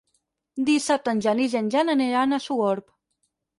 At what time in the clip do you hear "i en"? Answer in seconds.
1.57-1.69